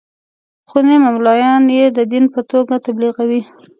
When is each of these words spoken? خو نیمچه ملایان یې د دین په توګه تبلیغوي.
خو 0.69 0.77
نیمچه 0.87 1.05
ملایان 1.13 1.63
یې 1.77 1.85
د 1.97 1.99
دین 2.11 2.25
په 2.33 2.41
توګه 2.51 2.75
تبلیغوي. 2.85 3.41